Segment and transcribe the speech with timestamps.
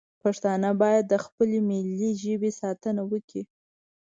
[0.23, 3.41] پښتانه باید د خپلې ملي ژبې ساتنه وکړي